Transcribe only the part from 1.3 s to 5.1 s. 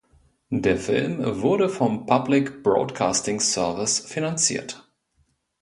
wurde vom Public Broadcasting Service finanziert.